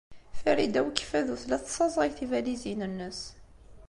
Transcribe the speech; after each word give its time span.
Farida 0.39 0.79
n 0.83 0.87
Ukeffadu 0.87 1.35
tella 1.41 1.57
tessaẓay 1.63 2.09
tibalizin-nnes. 2.17 3.19